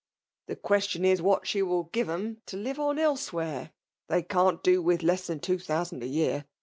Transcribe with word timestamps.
'* 0.25 0.45
The 0.47 0.55
qaesiion 0.55 1.05
is 1.05 1.21
what 1.21 1.45
die 1.47 1.61
will 1.61 1.83
give 1.83 2.09
*ein 2.09 2.37
te 2.47 2.57
lire 2.57 2.79
on 2.81 2.95
elfiewkere. 2.97 3.69
They 4.07 4.23
can't 4.23 4.63
do 4.63 4.81
with 4.81 5.03
len 5.03 5.19
than 5.27 5.39
two 5.41 5.59
thousand 5.59 6.01
a 6.01 6.07
yeatf. 6.07 6.45